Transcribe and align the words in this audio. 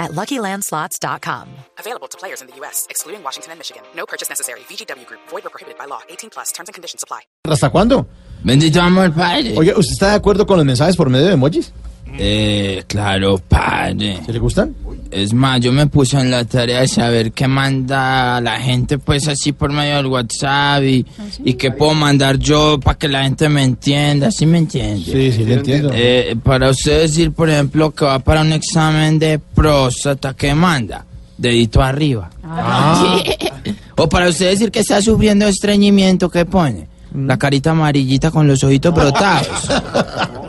at 0.00 0.10
LuckyLandSlots.com. 0.12 1.48
Available 1.78 2.08
to 2.08 2.18
players 2.18 2.40
in 2.42 2.48
the 2.48 2.56
U.S., 2.56 2.86
excluding 2.90 3.22
Washington 3.22 3.52
and 3.52 3.60
Michigan. 3.60 3.82
No 3.94 4.04
purchase 4.06 4.28
necessary. 4.28 4.60
VGW 4.68 5.06
Group. 5.06 5.20
Void 5.28 5.46
or 5.46 5.50
prohibited 5.50 5.78
by 5.78 5.84
law. 5.86 6.00
18 6.08 6.30
plus. 6.30 6.50
Terms 6.50 6.68
and 6.68 6.74
conditions 6.74 7.04
apply. 7.04 7.20
¿Hasta 7.44 7.70
cuándo? 7.70 8.06
Bendito 8.42 8.80
amor, 8.80 9.12
padre. 9.14 9.54
Oye, 9.56 9.72
¿usted 9.76 9.92
está 9.92 10.08
de 10.08 10.14
acuerdo 10.16 10.46
con 10.46 10.56
los 10.56 10.66
mensajes 10.66 10.96
por 10.96 11.08
medio 11.10 11.26
de 11.26 11.34
emojis? 11.34 11.72
Eh, 12.18 12.82
claro, 12.88 13.38
padre. 13.38 14.20
¿Se 14.26 14.32
le 14.32 14.38
gustan? 14.38 14.74
Es 15.10 15.32
más, 15.32 15.60
yo 15.60 15.72
me 15.72 15.86
puse 15.86 16.18
en 16.18 16.30
la 16.30 16.44
tarea 16.44 16.80
de 16.80 16.88
saber 16.88 17.32
qué 17.32 17.48
manda 17.48 18.40
la 18.40 18.60
gente, 18.60 18.98
pues 18.98 19.26
así 19.28 19.52
por 19.52 19.72
medio 19.72 19.96
del 19.96 20.06
WhatsApp 20.06 20.82
y, 20.84 21.04
y 21.44 21.54
qué 21.54 21.70
puedo 21.72 21.94
mandar 21.94 22.38
yo 22.38 22.78
para 22.78 22.96
que 22.96 23.08
la 23.08 23.24
gente 23.24 23.48
me 23.48 23.64
entienda, 23.64 24.30
¿sí 24.30 24.46
me 24.46 24.58
entiende? 24.58 25.04
Sí, 25.04 25.32
sí, 25.32 25.44
le 25.44 25.54
entiendo. 25.54 25.90
Eh, 25.92 26.36
para 26.42 26.70
usted 26.70 27.02
decir, 27.02 27.32
por 27.32 27.50
ejemplo, 27.50 27.90
que 27.92 28.04
va 28.04 28.18
para 28.20 28.42
un 28.42 28.52
examen 28.52 29.18
de 29.18 29.38
próstata, 29.38 30.34
¿qué 30.34 30.54
manda? 30.54 31.04
Dedito 31.36 31.82
arriba. 31.82 32.30
Ah, 32.44 33.16
O 33.96 34.08
para 34.08 34.30
usted 34.30 34.48
decir 34.50 34.70
que 34.70 34.80
está 34.80 35.02
sufriendo 35.02 35.46
estreñimiento, 35.46 36.30
¿qué 36.30 36.46
pone? 36.46 36.88
La 37.14 37.38
carita 37.38 37.70
amarillita 37.72 38.30
con 38.30 38.46
los 38.46 38.62
ojitos 38.64 38.94
brotados. 38.94 39.48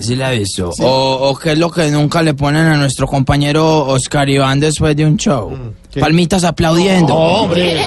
Sí 0.00 0.16
la 0.16 0.34
he 0.34 0.40
visto. 0.40 0.70
O, 0.80 1.30
o 1.30 1.36
qué 1.38 1.52
es 1.52 1.58
lo 1.58 1.70
que 1.70 1.88
nunca 1.90 2.20
le 2.20 2.34
ponen 2.34 2.66
a 2.66 2.76
nuestro 2.76 3.06
compañero 3.06 3.86
Oscar 3.86 4.28
Iván 4.28 4.58
después 4.58 4.94
de 4.96 5.06
un 5.06 5.16
show. 5.16 5.56
¿qué? 5.90 6.00
Palmitas 6.00 6.44
aplaudiendo. 6.44 7.14
hombre. 7.14 7.80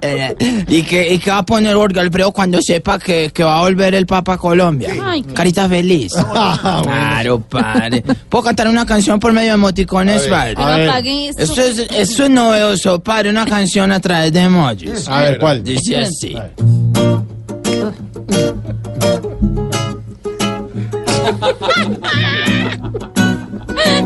Eh, 0.00 0.34
¿Y 0.68 0.82
qué, 0.82 1.14
¿Y 1.14 1.18
qué 1.18 1.30
va 1.30 1.38
a 1.38 1.42
poner 1.46 1.74
Jorge 1.74 1.98
Alfredo 1.98 2.30
cuando 2.30 2.60
sepa 2.62 2.98
que, 2.98 3.30
que 3.32 3.42
va 3.42 3.58
a 3.58 3.60
volver 3.62 3.94
el 3.94 4.06
Papa 4.06 4.34
a 4.34 4.38
Colombia? 4.38 4.90
Carita 5.32 5.68
feliz. 5.68 6.12
Ah, 6.34 6.82
bueno. 6.84 6.92
Claro, 6.92 7.40
padre. 7.40 8.04
¿Puedo 8.28 8.44
cantar 8.44 8.68
una 8.68 8.84
canción 8.86 9.18
por 9.18 9.32
medio 9.32 9.48
de 9.48 9.54
emoticones, 9.54 10.22
padre? 10.28 10.54
A 10.58 10.76
ver, 10.76 11.06
Esto 11.38 11.62
es, 11.62 11.78
esto 11.90 12.24
es 12.24 12.30
novedoso, 12.30 13.00
padre, 13.00 13.30
una 13.30 13.46
canción 13.46 13.90
a 13.92 14.00
través 14.00 14.32
de 14.32 14.40
emojis. 14.42 15.08
a 15.08 15.22
ver, 15.22 15.38
¿cuál? 15.38 15.64
Dice 15.64 15.96
así. 15.96 16.36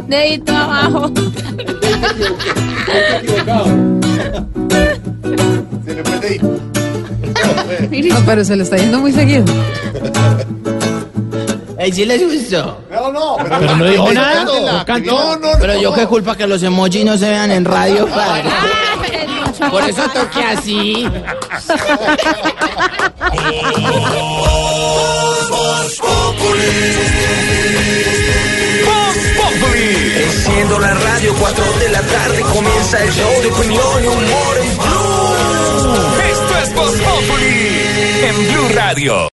Dedito 0.09 0.53
abajo. 0.56 1.11
No, 8.08 8.17
pero 8.27 8.45
se 8.45 8.56
le 8.56 8.62
está 8.62 8.77
yendo 8.77 8.98
muy 8.98 9.12
seguido. 9.12 9.45
Ey, 11.78 11.92
¿sí 11.92 12.05
les 12.05 12.23
gustó? 12.23 12.78
Pero 12.89 13.77
no 13.77 13.84
dijo 13.84 14.12
nada. 14.12 14.45
No 14.45 14.84
cantó. 14.84 15.36
No, 15.39 15.48
Pero 15.61 15.81
yo 15.81 15.95
qué 15.95 16.06
culpa 16.06 16.36
que 16.36 16.47
los 16.47 16.62
emojis 16.62 17.05
no 17.05 17.17
se 17.17 17.31
vean 17.31 17.51
en 17.51 17.64
radio, 17.64 18.06
padre. 18.06 18.51
Por 19.70 19.83
eso 19.89 20.03
toqué 20.12 20.42
así. 20.45 21.08
Enciendo 30.22 30.78
la 30.78 30.95
radio, 30.95 31.34
4 31.39 31.64
de 31.79 31.89
la 31.89 32.02
tarde 32.02 32.42
comienza 32.42 33.02
el 33.02 33.11
show 33.12 33.42
de 33.42 33.48
opinión 33.48 34.05
y 34.05 34.07
humor 34.07 34.58
en 34.62 34.77
Blue. 34.79 35.30
Esto 36.30 36.58
es 36.62 36.74
Voz 36.74 36.92
Populi 36.92 37.83
en 38.23 38.52
Blue 38.52 38.68
Radio. 38.74 39.29